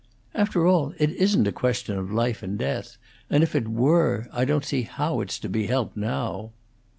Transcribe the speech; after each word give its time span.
"After 0.33 0.65
all, 0.65 0.95
it 0.97 1.11
isn't 1.11 1.45
a 1.45 1.51
question 1.51 1.95
of 1.95 2.11
life 2.11 2.41
and 2.41 2.57
death; 2.57 2.97
and, 3.29 3.43
if 3.43 3.53
it 3.53 3.67
were, 3.67 4.27
I 4.33 4.45
don't 4.45 4.65
see 4.65 4.81
how 4.81 5.19
it's 5.21 5.37
to 5.37 5.47
be 5.47 5.67
helped 5.67 5.95
now." 5.95 6.53